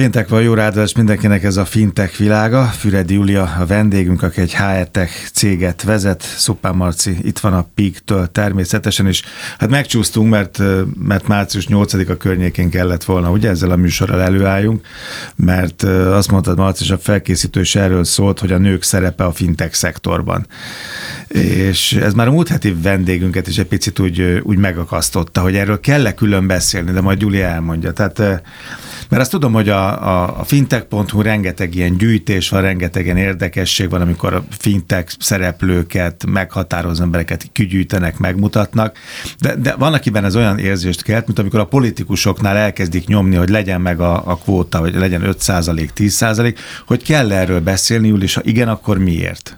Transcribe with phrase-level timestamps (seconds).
[0.00, 2.64] Péntek van, jó ráadás mindenkinek ez a fintech világa.
[2.64, 6.22] Füredi Julia a vendégünk, aki egy HR Tech céget vezet.
[6.22, 9.22] Szupán Marci itt van a PIK-től természetesen, és
[9.58, 10.62] hát megcsúsztunk, mert,
[10.98, 14.86] mert március 8-a környékén kellett volna, ugye ezzel a műsorral előálljunk,
[15.36, 19.32] mert azt mondtad Marci, és a felkészítő is erről szólt, hogy a nők szerepe a
[19.32, 20.46] fintech szektorban.
[21.28, 25.80] És ez már a múlt heti vendégünket is egy picit úgy, úgy megakasztotta, hogy erről
[25.80, 27.92] kell-e külön beszélni, de majd Julia elmondja.
[27.92, 28.42] Tehát
[29.10, 33.90] mert azt tudom, hogy a, a, a fintech.hu rengeteg ilyen gyűjtés van, rengeteg ilyen érdekesség
[33.90, 38.98] van, amikor a fintech szereplőket, meghatározó embereket kigyűjtenek, megmutatnak,
[39.38, 43.48] de, de van, akiben ez olyan érzést kelt, mint amikor a politikusoknál elkezdik nyomni, hogy
[43.48, 46.54] legyen meg a, a kvóta, hogy legyen 5% 10%
[46.86, 49.56] hogy kell erről beszélni, és ha igen, akkor miért?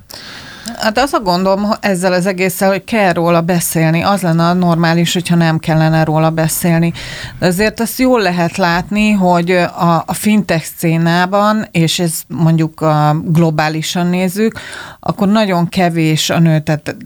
[0.79, 4.03] Hát az a gondom ezzel az egésszel, hogy kell róla beszélni.
[4.03, 6.93] Az lenne a normális, hogyha nem kellene róla beszélni.
[7.39, 13.17] De azért azt jól lehet látni, hogy a, a fintech szénában, és ez mondjuk a
[13.25, 14.59] globálisan nézzük,
[15.01, 16.97] akkor nagyon kevés a nő, tehát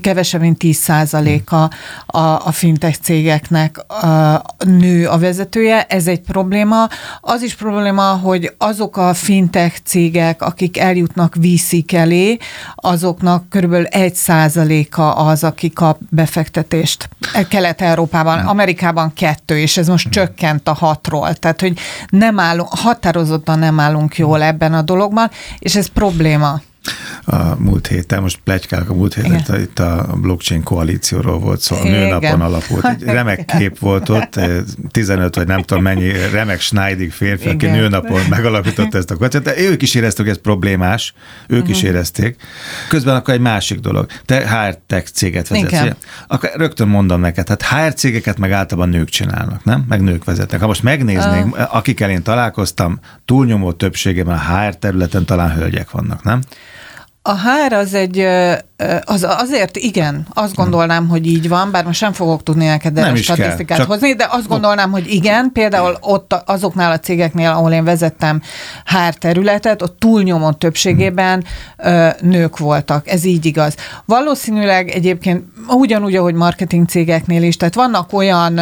[0.00, 1.70] kevesebb, mint 10 százaléka
[2.06, 5.82] a, a fintech cégeknek a nő a vezetője.
[5.88, 6.88] Ez egy probléma.
[7.20, 12.36] Az is probléma, hogy azok a fintech cégek, akik eljutnak vízik elé,
[13.06, 17.08] azoknak körülbelül 1 százaléka az, aki kap befektetést.
[17.48, 21.34] Kelet-Európában, Amerikában kettő, és ez most csökkent a hatról.
[21.34, 26.60] Tehát, hogy nem állunk, határozottan nem állunk jól ebben a dologban, és ez probléma
[27.24, 29.60] a múlt héten, most plegykálok a múlt héten, Igen.
[29.60, 32.84] itt a blockchain koalícióról volt szó, szóval a nőnapon alapult.
[32.84, 34.40] Egy remek kép volt ott,
[34.90, 37.54] 15 vagy nem tudom mennyi remek Schneidig férfi, Igen.
[37.54, 41.14] aki nőnapon megalapította ezt a de ők is érezték, hogy ez problémás,
[41.46, 41.74] ők uh-huh.
[41.74, 41.86] is mhm.
[41.86, 42.36] érezték.
[42.88, 44.06] Közben akkor egy másik dolog.
[44.24, 45.96] Te HR Tech céget vezetsz.
[46.26, 49.84] Akkor rögtön mondom neked, hát HR cégeket meg általában nők csinálnak, nem?
[49.88, 50.60] Meg nők vezetnek.
[50.60, 51.76] Ha most megnéznénk, uh.
[51.76, 56.40] akikkel én találkoztam, túlnyomó többségében a HR területen talán hölgyek vannak, nem?
[57.28, 58.16] A HR az egy
[59.04, 63.16] az azért igen, azt gondolnám, hogy így van, bár most sem fogok tudni neked erre
[63.16, 67.84] statisztikát kell, hozni, de azt gondolnám, hogy igen, például ott azoknál a cégeknél, ahol én
[67.84, 68.42] vezettem
[68.84, 71.44] HR területet, ott túlnyomó többségében
[71.76, 73.74] ö, nők voltak, ez így igaz.
[74.04, 78.60] Valószínűleg egyébként ugyanúgy, ahogy marketing cégeknél is, tehát vannak olyan,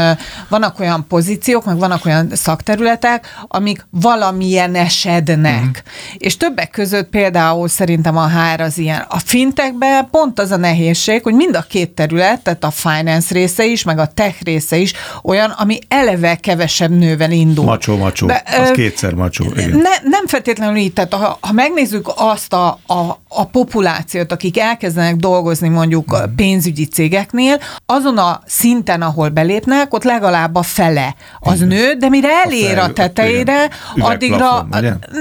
[0.48, 5.54] vannak olyan pozíciók, meg vannak olyan szakterületek, amik valamilyen esednek.
[5.54, 5.76] Uh-huh.
[6.16, 9.04] És többek között például szerintem a HR az ilyen.
[9.08, 13.64] A fintekben pont az a nehézség, hogy mind a két terület, tehát a finance része
[13.64, 14.92] is, meg a tech része is
[15.22, 17.64] olyan, ami eleve kevesebb nővel indul.
[17.64, 18.26] Macsó, macsó.
[18.26, 19.44] De, az ö, kétszer macsó.
[19.56, 19.70] Igen.
[19.70, 25.16] Ne, nem feltétlenül így, tehát ha, ha megnézzük azt a, a, a populációt, akik elkezdenek
[25.16, 26.34] dolgozni mondjuk mm.
[26.36, 31.68] pénzügyi cégeknél, azon a szinten, ahol belépnek, ott legalább a fele az igen.
[31.68, 34.66] nő, de mire elér a, fel, a tetejére, addigra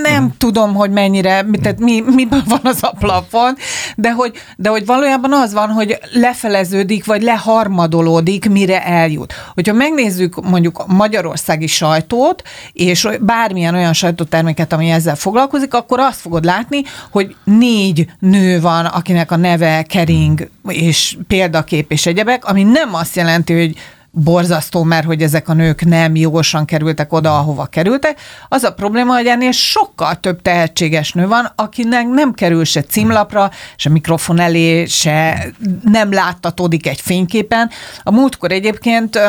[0.03, 3.55] nem uh tudom, hogy mennyire, tehát mi, miben van az a plafon,
[3.95, 9.33] de hogy, de hogy valójában az van, hogy lefeleződik, vagy leharmadolódik, mire eljut.
[9.53, 12.41] Hogyha megnézzük mondjuk a magyarországi sajtót,
[12.73, 18.85] és bármilyen olyan sajtóterméket, ami ezzel foglalkozik, akkor azt fogod látni, hogy négy nő van,
[18.85, 23.75] akinek a neve kering, és példakép és egyebek, ami nem azt jelenti, hogy
[24.15, 28.19] borzasztó, mert hogy ezek a nők nem jogosan kerültek oda, ahova kerültek.
[28.47, 33.51] Az a probléma, hogy ennél sokkal több tehetséges nő van, akinek nem kerül se címlapra,
[33.75, 35.45] se mikrofon elé, se
[35.83, 37.69] nem láttatódik egy fényképen.
[38.03, 39.19] A múltkor egyébként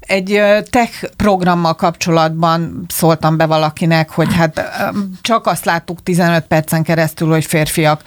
[0.00, 0.40] egy
[0.70, 4.62] tech programmal kapcsolatban szóltam be valakinek, hogy hát
[5.20, 8.02] csak azt láttuk 15 percen keresztül, hogy férfiak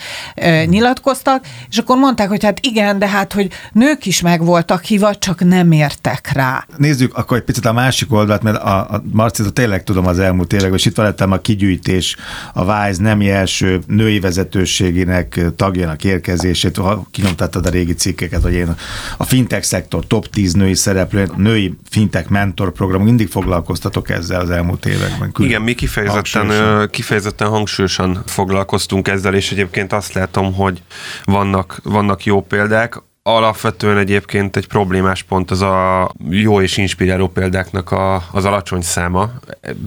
[0.65, 5.15] nyilatkoztak, és akkor mondták, hogy hát igen, de hát, hogy nők is meg voltak hívva,
[5.15, 6.65] csak nem értek jöttek rá.
[6.77, 10.53] Nézzük akkor egy picit a másik oldalt, mert a, a Marcit tényleg tudom az elmúlt
[10.53, 12.15] években, és itt van a kigyűjtés,
[12.53, 18.75] a WISE nemi első női vezetőségének tagjának érkezését, ha kinyomtattad a régi cikkeket, hogy én
[19.17, 24.49] a fintech szektor top 10 női szereplő, női fintech mentor program, mindig foglalkoztatok ezzel az
[24.49, 25.31] elmúlt években.
[25.31, 26.89] Külön Igen, mi kifejezetten, hangsúlyosan.
[26.89, 30.81] kifejezetten hangsúlyosan foglalkoztunk ezzel, és egyébként azt látom, hogy
[31.23, 37.91] vannak, vannak jó példák alapvetően egyébként egy problémás pont az a jó és inspiráló példáknak
[37.91, 39.31] a, az alacsony száma.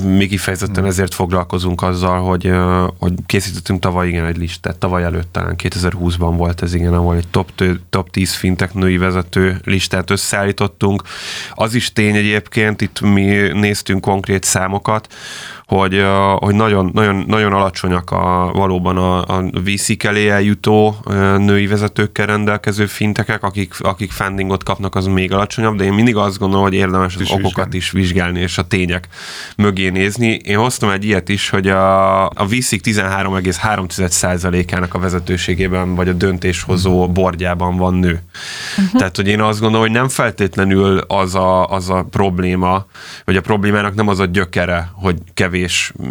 [0.02, 0.87] Mi kifejezetten mm.
[0.87, 2.52] ezért foglalkozunk azzal, hogy,
[2.99, 7.29] hogy készítettünk tavaly igen egy listát, tavaly előtt talán 2020-ban volt ez igen, ahol egy
[7.31, 7.50] top,
[7.90, 11.02] top 10 fintek női vezető listát összeállítottunk.
[11.55, 15.08] Az is tény egyébként, itt mi néztünk konkrét számokat,
[15.68, 16.04] hogy,
[16.38, 20.96] hogy nagyon, nagyon, nagyon alacsonyak a, valóban a, a VC elé eljutó
[21.38, 26.38] női vezetőkkel rendelkező fintekek, akik, akik fundingot kapnak, az még alacsonyabb, de én mindig azt
[26.38, 27.76] gondolom, hogy érdemes az is okokat vizsgálni.
[27.76, 29.08] is vizsgálni, és a tények
[29.56, 30.40] mögé nézni.
[30.44, 37.08] Én hoztam egy ilyet is, hogy a, a VC 13,3%-ának a vezetőségében, vagy a döntéshozó
[37.08, 38.22] bordjában van nő.
[38.78, 38.98] Uh-huh.
[38.98, 42.86] Tehát, hogy én azt gondolom, hogy nem feltétlenül az a, az a probléma,
[43.24, 45.56] vagy a problémának nem az a gyökere, hogy kevés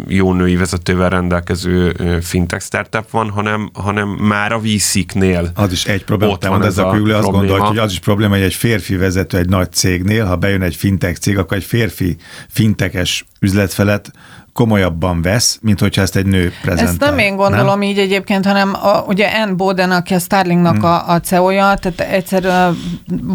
[0.06, 1.92] jó női vezetővel rendelkező
[2.22, 6.78] fintech startup van, hanem, hanem már a VC-knél Az is egy probléma, ott van ez
[6.78, 10.24] a körül, azt gondolja, hogy az is probléma, hogy egy férfi vezető egy nagy cégnél,
[10.24, 12.16] ha bejön egy fintech cég, akkor egy férfi
[12.48, 14.10] fintekes üzletfelet
[14.58, 16.88] komolyabban vesz, mint hogyha ezt egy nő prezentál.
[16.88, 17.82] Ezt nem én gondolom nem?
[17.82, 20.84] így egyébként, hanem a, ugye Ann Boden, aki a Starlingnak hmm.
[20.84, 22.76] a, a CEO-ja, tehát egyszer uh,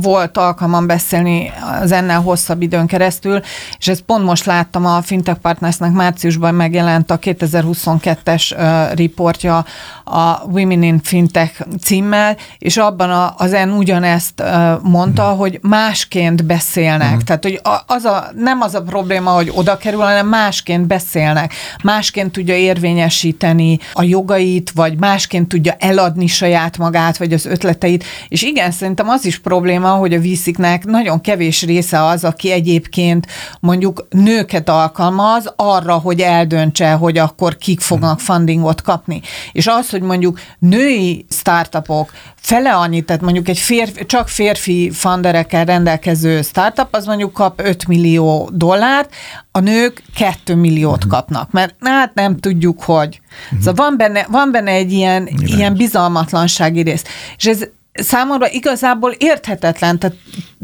[0.02, 3.40] volt alkalmam beszélni az ennél hosszabb időn keresztül,
[3.78, 9.66] és ezt pont most láttam a Fintech Partnersnek márciusban megjelent a 2022-es uh, riportja
[10.04, 15.38] a Women in Fintech címmel, és abban a, az en ugyanezt uh, mondta, hmm.
[15.38, 17.10] hogy másként beszélnek.
[17.10, 17.20] Hmm.
[17.20, 21.54] Tehát, hogy az a, nem az a probléma, hogy oda kerül, hanem másként beszélnek beszélnek,
[21.84, 28.04] másként tudja érvényesíteni a jogait, vagy másként tudja eladni saját magát, vagy az ötleteit.
[28.28, 33.28] És igen, szerintem az is probléma, hogy a víziknek nagyon kevés része az, aki egyébként
[33.60, 39.22] mondjuk nőket alkalmaz arra, hogy eldöntse, hogy akkor kik fognak fundingot kapni.
[39.52, 45.66] És az, hogy mondjuk női startupok fele annyit, tehát mondjuk egy férfi, csak férfi funderekkel
[45.66, 49.14] rendelkező startup, az mondjuk kap 5 millió dollárt,
[49.56, 51.12] a nők 2 milliót uh-huh.
[51.12, 53.22] kapnak, mert hát nem tudjuk, hogy.
[53.46, 53.60] Uh-huh.
[53.60, 57.04] Szóval van benne, van benne egy ilyen, ilyen bizalmatlansági rész.
[57.38, 57.64] És ez
[57.94, 60.16] számomra igazából érthetetlen, tehát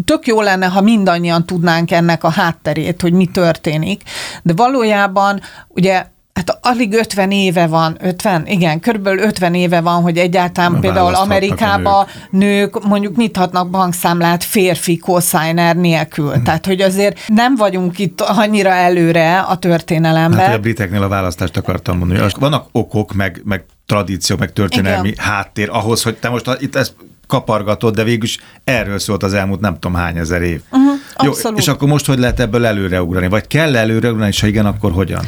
[0.06, 4.02] tök jó lenne, ha mindannyian tudnánk ennek a hátterét, hogy mi történik,
[4.44, 6.06] de valójában ugye
[6.40, 11.16] Hát alig 50 éve van, 50, igen, körülbelül 50 éve van, hogy egyáltalán Na, például
[11.16, 12.74] Amerikában nők.
[12.74, 16.32] nők mondjuk nyithatnak bankszámlát férfi cosigner nélkül.
[16.32, 16.44] Hmm.
[16.44, 20.40] Tehát, hogy azért nem vagyunk itt annyira előre a történelemben.
[20.40, 22.30] Hát, a briteknél a választást akartam mondani.
[22.40, 25.26] Vannak okok, meg, meg tradíció, meg történelmi igen.
[25.26, 26.94] háttér ahhoz, hogy te most itt ezt
[27.28, 30.62] kapargatod, de végülis erről szólt az elmúlt nem tudom hány ezer év.
[30.72, 30.90] Uh-huh,
[31.24, 33.28] Jó, és akkor most hogy lehet ebből előreugrani?
[33.28, 35.26] Vagy kell előreugrani, és ha igen, akkor hogyan?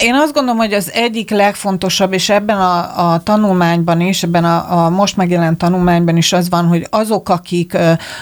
[0.00, 4.84] Én azt gondolom, hogy az egyik legfontosabb, és ebben a, a tanulmányban is, ebben a,
[4.84, 7.76] a most megjelent tanulmányban is az van, hogy azok, akik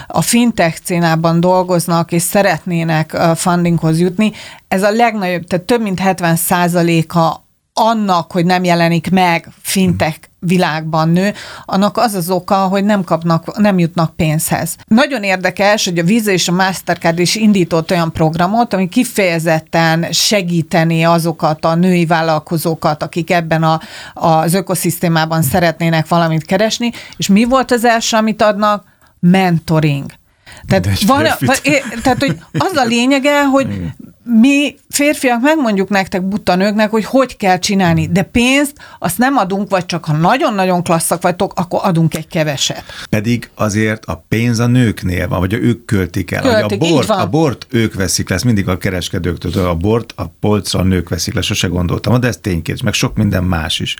[0.07, 4.31] a fintech cénában dolgoznak, és szeretnének fundinghoz jutni,
[4.67, 11.09] ez a legnagyobb, tehát több mint 70 százaléka annak, hogy nem jelenik meg fintek világban
[11.09, 11.33] nő,
[11.65, 14.75] annak az az oka, hogy nem kapnak, nem jutnak pénzhez.
[14.87, 21.03] Nagyon érdekes, hogy a Visa és a Mastercard is indított olyan programot, ami kifejezetten segíteni
[21.03, 23.79] azokat a női vállalkozókat, akik ebben a,
[24.13, 28.83] az ökoszisztémában szeretnének valamit keresni, és mi volt az első, amit adnak?
[29.19, 30.11] Mentoring.
[30.67, 31.55] Tehát, van, van,
[32.03, 33.67] tehát hogy az a lényege, hogy
[34.29, 39.69] mi férfiak megmondjuk nektek buta nőknek, hogy hogy kell csinálni, de pénzt azt nem adunk,
[39.69, 42.83] vagy csak ha nagyon-nagyon klasszak vagytok, akkor adunk egy keveset.
[43.09, 46.41] Pedig azért a pénz a nőknél van, vagy ők költik el.
[46.41, 50.25] Költik, a, bort, a bort ők veszik le, ez mindig a kereskedőktől, a bort a
[50.39, 53.95] polcra a nők veszik le, sose gondoltam, de ez ténykérdés, meg sok minden más is.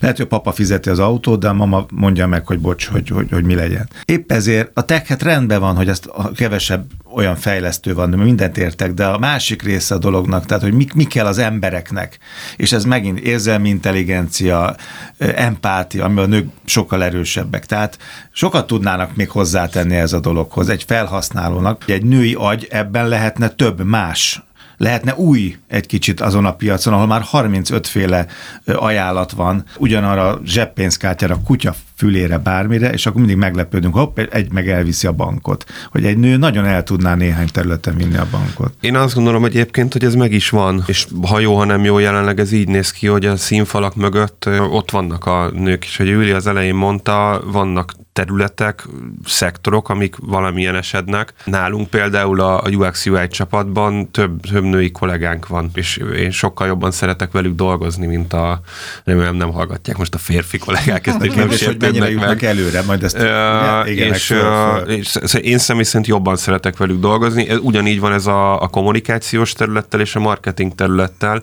[0.00, 3.08] Lehet, hogy a papa fizeti az autót, de a mama mondja meg, hogy bocs, hogy,
[3.08, 3.88] hogy, hogy mi legyen.
[4.04, 8.58] Épp ezért a tech rendben van, hogy ezt a kevesebb olyan fejlesztő van, de mindent
[8.58, 12.18] értek, de a másik része a dolognak, tehát hogy mi, mi kell az embereknek,
[12.56, 14.76] és ez megint érzelmi intelligencia,
[15.18, 17.66] empátia, ami a nők sokkal erősebbek.
[17.66, 17.98] Tehát
[18.32, 20.68] sokat tudnának még hozzátenni ez a dologhoz.
[20.68, 24.42] Egy felhasználónak, egy női agy ebben lehetne több más
[24.76, 28.26] lehetne új egy kicsit azon a piacon, ahol már 35 féle
[28.64, 35.06] ajánlat van, ugyanarra zseppénzkártyára, kutya fülére, bármire, és akkor mindig meglepődünk, hopp, egy meg elviszi
[35.06, 35.64] a bankot.
[35.90, 38.74] Hogy egy nő nagyon el tudná néhány területen vinni a bankot.
[38.80, 41.98] Én azt gondolom egyébként, hogy ez meg is van, és ha jó, ha nem jó,
[41.98, 46.08] jelenleg ez így néz ki, hogy a színfalak mögött ott vannak a nők, és hogy
[46.08, 48.84] Júli az elején mondta, vannak területek,
[49.24, 51.32] szektorok, amik valamilyen esednek.
[51.44, 56.90] Nálunk például a UX UI csapatban több, több női kollégánk van, és én sokkal jobban
[56.90, 58.60] szeretek velük dolgozni, mint a,
[59.04, 62.44] remélem nem hallgatják most a férfi kollégák, ezt nem sértődnek meg.
[62.44, 67.54] előre, majd ezt uh, és, uh, és én személy szerint jobban szeretek velük dolgozni.
[67.54, 71.42] Ugyanígy van ez a, a kommunikációs területtel és a marketing területtel,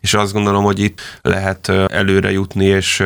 [0.00, 3.02] és azt gondolom, hogy itt lehet előre jutni és,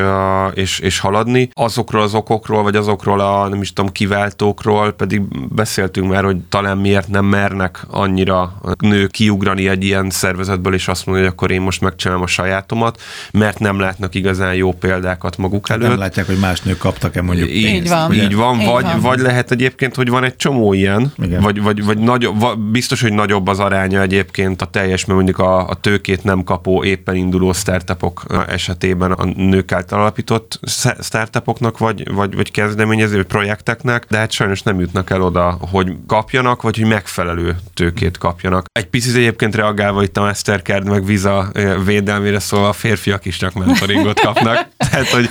[0.53, 1.49] és, és haladni.
[1.53, 5.21] Azokról az okokról, vagy azok azokról a, nem is tudom, kiváltókról, pedig
[5.55, 10.87] beszéltünk már, hogy talán miért nem mernek annyira a nők kiugrani egy ilyen szervezetből, és
[10.87, 15.37] azt mondani, hogy akkor én most megcsinálom a sajátomat, mert nem látnak igazán jó példákat
[15.37, 15.87] maguk előtt.
[15.87, 17.67] Nem látják, hogy más nők kaptak-e mondjuk pénzt.
[17.67, 18.13] Így van.
[18.13, 18.99] Így van, Így vagy, van.
[18.99, 21.41] vagy lehet egyébként, hogy van egy csomó ilyen, Igen.
[21.41, 25.39] vagy, vagy, vagy nagyobb, vagy biztos, hogy nagyobb az aránya egyébként a teljes, mert mondjuk
[25.39, 30.59] a, a tőkét nem kapó, éppen induló startupok esetében a nők által alapított
[31.01, 32.51] startupoknak, vagy, vagy, vagy
[32.93, 38.17] kezdeményező projekteknek, de hát sajnos nem jutnak el oda, hogy kapjanak, vagy hogy megfelelő tőkét
[38.17, 38.65] kapjanak.
[38.71, 41.51] Egy picit egyébként reagálva itt a Mastercard meg Visa
[41.85, 44.67] védelmére szólva a férfiak is csak mentoringot kapnak.
[44.89, 45.29] Tehát, hogy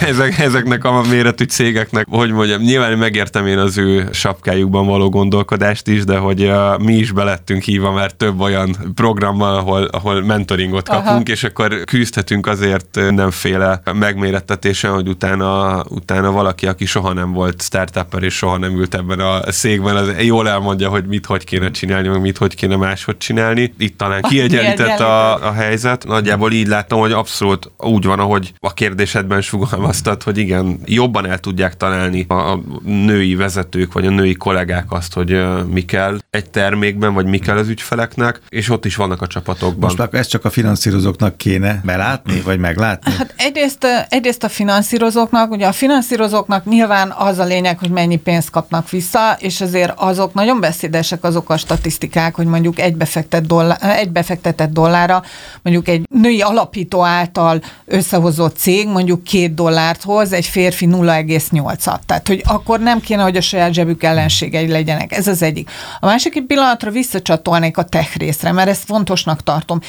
[0.00, 5.88] ezek, ezeknek a méretű cégeknek, hogy mondjam, nyilván megértem én az ő sapkájukban való gondolkodást
[5.88, 10.88] is, de hogy uh, mi is belettünk hívva, mert több olyan programmal, ahol, ahol mentoringot
[10.88, 11.22] kapunk, Aha.
[11.24, 18.22] és akkor küzdhetünk azért mindenféle megmérettetésen, hogy utána, utána valaki, aki soha nem volt startupper
[18.22, 22.08] és soha nem ült ebben a székben, az jól elmondja, hogy mit hogy kéne csinálni,
[22.08, 23.74] meg mit hogy kéne máshogy csinálni.
[23.78, 26.04] Itt talán kiegyenlített a, a helyzet.
[26.04, 31.38] Nagyjából így látom, hogy abszolút úgy van, ahogy a kérdésedben sugalmaztad, hogy igen, jobban el
[31.38, 37.14] tudják találni a női vezetők, vagy a női kollégák azt, hogy mi kell egy termékben,
[37.14, 39.88] vagy mi kell az ügyfeleknek, és ott is vannak a csapatokban.
[39.88, 43.12] Most akkor ezt csak a finanszírozóknak kéne belátni, vagy meglátni?
[43.12, 46.79] Hát egyrészt, egyrészt a finanszírozóknak, ugye a finanszírozóknak nyilván
[47.16, 51.56] az a lényeg, hogy mennyi pénzt kapnak vissza, és azért azok nagyon beszédesek azok a
[51.56, 55.22] statisztikák, hogy mondjuk egy, befektet dollár, egy befektetett dollára,
[55.62, 61.98] mondjuk egy női alapító által összehozott cég mondjuk két dollárt hoz, egy férfi 0,8-at.
[62.06, 65.12] Tehát, hogy akkor nem kéne, hogy a saját zsebük ellenségei legyenek.
[65.16, 65.70] Ez az egyik.
[66.00, 69.80] A másik egy pillanatra visszacsatolnék a tech részre, mert ezt fontosnak tartom.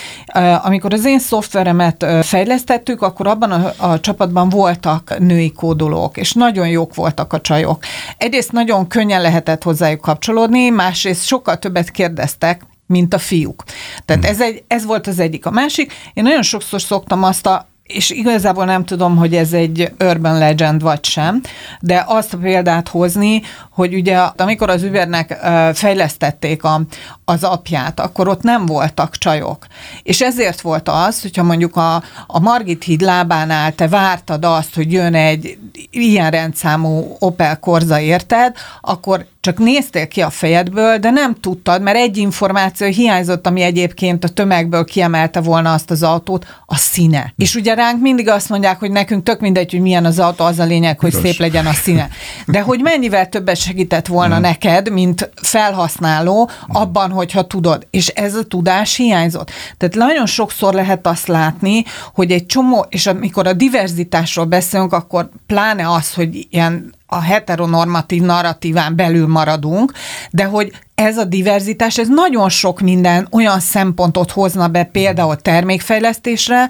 [0.63, 6.67] Amikor az én szoftveremet fejlesztettük, akkor abban a, a csapatban voltak női kódolók, és nagyon
[6.81, 7.83] jók voltak a csajok.
[8.17, 13.63] Egyrészt nagyon könnyen lehetett hozzájuk kapcsolódni, másrészt sokkal többet kérdeztek, mint a fiúk.
[14.05, 14.31] Tehát hmm.
[14.33, 15.45] ez, egy, ez volt az egyik.
[15.45, 19.91] A másik, én nagyon sokszor szoktam azt a és igazából nem tudom, hogy ez egy
[19.99, 21.41] urban legend vagy sem,
[21.79, 25.37] de azt a példát hozni, hogy ugye amikor az Ubernek
[25.73, 26.81] fejlesztették a,
[27.25, 29.65] az apját, akkor ott nem voltak csajok.
[30.03, 34.91] És ezért volt az, hogyha mondjuk a, a Margit híd lábánál te vártad azt, hogy
[34.91, 35.57] jön egy
[35.91, 41.97] ilyen rendszámú Opel Corza érted, akkor csak néztél ki a fejedből, de nem tudtad, mert
[41.97, 47.33] egy információ hiányzott, ami egyébként a tömegből kiemelte volna azt az autót, a színe.
[47.37, 50.59] És ugye ránk mindig azt mondják, hogy nekünk tök mindegy, hogy milyen az autó, az
[50.59, 51.23] a lényeg, hogy Igaz.
[51.23, 52.09] szép legyen a színe.
[52.45, 54.41] De hogy mennyivel többet segített volna mm.
[54.41, 57.87] neked, mint felhasználó abban, hogyha tudod.
[57.89, 59.51] És ez a tudás hiányzott.
[59.77, 61.83] Tehát nagyon sokszor lehet azt látni,
[62.13, 68.21] hogy egy csomó, és amikor a diverzitásról beszélünk, akkor pláne az, hogy ilyen a heteronormatív
[68.21, 69.91] narratíván belül maradunk,
[70.29, 76.69] de hogy ez a diverzitás, ez nagyon sok minden olyan szempontot hozna be például termékfejlesztésre,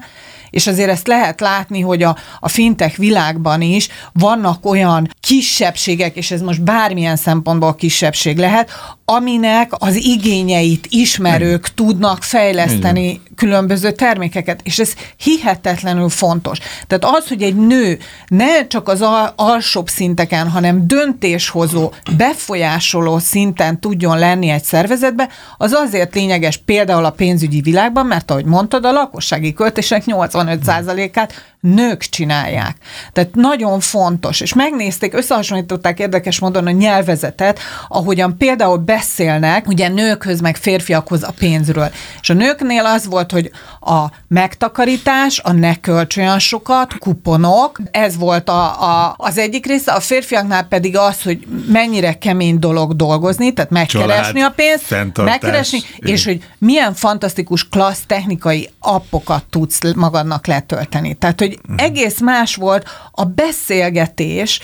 [0.50, 6.30] és azért ezt lehet látni, hogy a, a fintech világban is vannak olyan kisebbségek, és
[6.30, 8.70] ez most bármilyen szempontból kisebbség lehet,
[9.14, 11.74] aminek az igényeit ismerők Igen.
[11.74, 13.20] tudnak fejleszteni Igen.
[13.36, 16.58] különböző termékeket, és ez hihetetlenül fontos.
[16.86, 23.80] Tehát az, hogy egy nő ne csak az al- alsóbb szinteken, hanem döntéshozó, befolyásoló szinten
[23.80, 28.92] tudjon lenni egy szervezetbe, az azért lényeges például a pénzügyi világban, mert ahogy mondtad, a
[28.92, 32.76] lakossági költések 85%-át nők csinálják.
[33.12, 40.40] Tehát nagyon fontos, és megnézték, összehasonlították érdekes módon a nyelvezetet, ahogyan például beszélnek, ugye nőkhöz
[40.40, 41.90] meg férfiakhoz a pénzről.
[42.20, 48.16] És a nőknél az volt, hogy a megtakarítás, a ne költs olyan sokat, kuponok, ez
[48.16, 53.52] volt a, a, az egyik része, a férfiaknál pedig az, hogy mennyire kemény dolog dolgozni,
[53.52, 60.46] tehát megkeresni Család, a pénzt, megkeresni, és hogy milyen fantasztikus klassz technikai appokat tudsz magadnak
[60.46, 61.14] letölteni.
[61.14, 64.60] Tehát, hogy egész más volt a beszélgetés,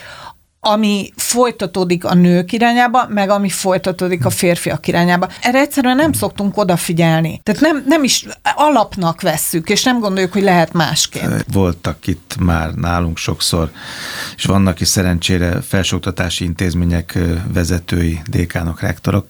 [0.60, 5.28] ami folytatódik a nők irányába, meg ami folytatódik a férfiak irányába.
[5.40, 7.40] Erre egyszerűen nem szoktunk odafigyelni.
[7.42, 11.44] Tehát nem, nem is alapnak vesszük, és nem gondoljuk, hogy lehet másként.
[11.52, 13.70] Voltak itt már nálunk sokszor,
[14.36, 17.18] és vannak is szerencsére felsőoktatási intézmények
[17.52, 19.26] vezetői, dékánok, rektorok,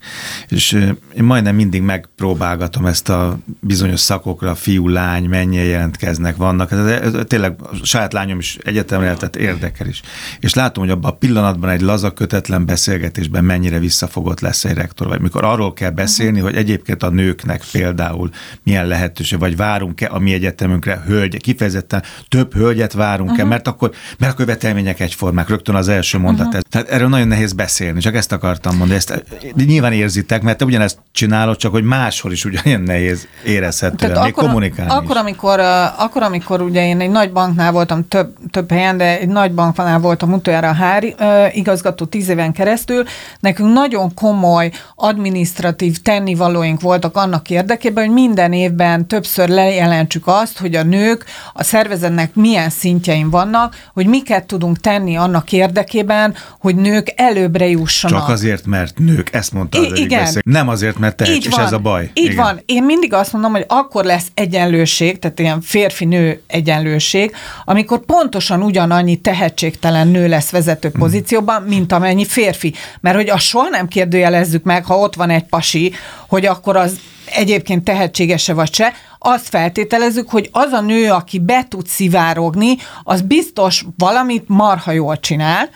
[0.49, 0.73] és
[1.17, 6.73] én majdnem mindig megpróbálgatom ezt a bizonyos szakokra, fiú, lány, mennyien jelentkeznek, vannak.
[6.73, 10.03] Ez, ez, ez tényleg a saját lányom is egyetemre tehát érdekel is.
[10.41, 15.07] És látom, hogy abban a pillanatban egy laza, kötetlen beszélgetésben mennyire visszafogott lesz egy rektor,
[15.07, 18.31] vagy mikor arról kell beszélni, hogy egyébként a nőknek például
[18.63, 23.49] milyen lehetőség, vagy várunk-e a mi egyetemünkre hölgy, kifejezetten több hölgyet várunk-e, uh-huh.
[23.49, 26.47] mert akkor, mert a követelmények egyformák, rögtön az első mondat.
[26.47, 26.61] Uh-huh.
[26.71, 28.99] Tehát erről nagyon nehéz beszélni, csak ezt akartam mondani.
[28.99, 34.33] Ezt nyilván érzitek, mert te ugyanezt csinálod, csak hogy máshol is ugyanilyen nehéz érezhetően, még
[34.33, 35.23] akkor, kommunikálni akkor, is.
[35.23, 35.61] amikor,
[35.97, 39.99] akkor, amikor ugye én egy nagy banknál voltam több, több helyen, de egy nagy banknál
[39.99, 41.08] voltam utoljára a hári
[41.53, 43.05] igazgató tíz éven keresztül,
[43.41, 50.75] nekünk nagyon komoly administratív tennivalóink voltak annak érdekében, hogy minden évben többször lejelentsük azt, hogy
[50.75, 57.13] a nők a szervezetnek milyen szintjein vannak, hogy miket tudunk tenni annak érdekében, hogy nők
[57.17, 58.19] előbbre jussanak.
[58.21, 60.21] Csak azért, mert nők, ezt mondta az I- igen.
[60.21, 60.43] Beszél.
[60.45, 62.11] Nem azért, mert te, és ez a baj.
[62.15, 62.37] Így igen.
[62.37, 62.61] van.
[62.67, 67.33] Én mindig azt mondom, hogy akkor lesz egyenlőség, tehát ilyen férfi-nő egyenlőség,
[67.65, 70.91] amikor pontosan ugyanannyi tehetségtelen nő lesz vezető.
[70.99, 72.75] Pozícióban, mint amennyi férfi.
[73.01, 75.93] Mert hogy azt soha nem kérdőjelezzük meg, ha ott van egy pasi,
[76.29, 81.67] hogy akkor az egyébként tehetségese vagy se, azt feltételezzük, hogy az a nő, aki be
[81.69, 85.69] tud szivárogni, az biztos valamit marha jól csinál,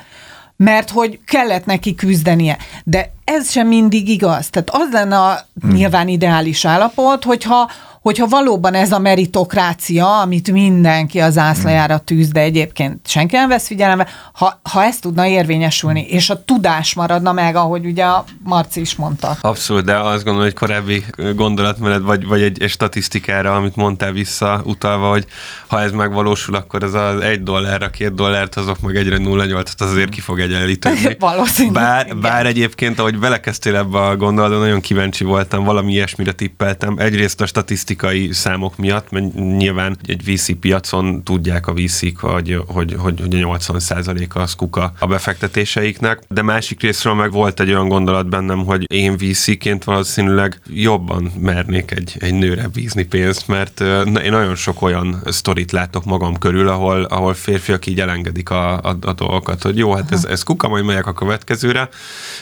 [0.56, 2.58] mert hogy kellett neki küzdenie.
[2.84, 4.50] De ez sem mindig igaz.
[4.50, 5.72] Tehát az lenne a hmm.
[5.72, 7.70] nyilván ideális állapot, hogyha
[8.02, 13.66] hogyha valóban ez a meritokrácia, amit mindenki az ászlajára tűz, de egyébként senki nem vesz
[13.66, 18.80] figyelembe, ha, ha ez tudna érvényesülni, és a tudás maradna meg, ahogy ugye a Marci
[18.80, 19.36] is mondta.
[19.40, 21.04] Abszolút, de azt gondolom, hogy korábbi
[21.34, 25.26] gondolatmenet, vagy, vagy egy, egy statisztikára, amit mondtál vissza utalva, hogy
[25.66, 29.90] ha ez megvalósul, akkor ez az egy dollárra, két dollárt, azok meg egyre 0,8-at az
[29.90, 31.16] azért ki fog egyenlíteni.
[31.18, 31.82] Valószínűleg.
[31.82, 36.96] Bár, bár egyébként, ahogy belekezdtél ebbe a gondolatba, nagyon kíváncsi voltam, valami ilyesmire tippeltem.
[36.98, 42.62] Egyrészt a statisztikai statisztikai számok miatt, mert nyilván egy VC piacon tudják a VC-k, hogy,
[42.66, 47.68] hogy, hogy, hogy a 80%-a az kuka a befektetéseiknek, de másik részről meg volt egy
[47.68, 53.80] olyan gondolat bennem, hogy én VC-ként valószínűleg jobban mernék egy, egy nőre bízni pénzt, mert
[53.80, 58.96] én nagyon sok olyan sztorit látok magam körül, ahol, ahol férfiak így elengedik a, a,
[59.00, 61.88] a dolgokat, hogy jó, hát ez, ez kuka, majd megyek a következőre.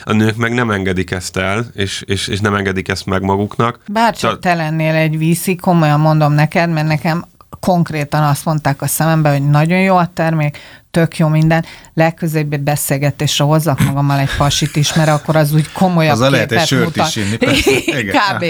[0.03, 3.79] A nők meg nem engedik ezt el, és, és, és nem engedik ezt meg maguknak.
[3.87, 7.25] Bárcsak te lennél egy VC, viszi, komolyan mondom neked, mert nekem
[7.59, 10.57] konkrétan azt mondták a szemembe, hogy nagyon jó a termék,
[10.91, 15.71] tök jó minden, legközebb egy beszélgetésre hozzak magammal egy pasit is, mert akkor az úgy
[15.71, 17.07] komolyabb az képet lehet egy sört mutat.
[17.07, 17.37] is inni,
[18.17, 18.45] kb.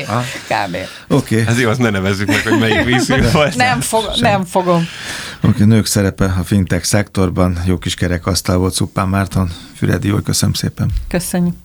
[0.47, 0.75] kb.
[1.07, 1.39] Oké.
[1.39, 1.47] Okay.
[1.47, 3.55] Ez jó, azt ne nevezzük meg, hogy melyik vízünk volt.
[3.55, 4.87] Nem, fog, nem fogom.
[5.37, 9.51] Oké, okay, nők szerepe a fintech szektorban, jó kis kerekasztal volt Szuppán Márton.
[9.75, 10.89] Füredi, jól köszönöm szépen.
[11.07, 11.55] Köszönjük.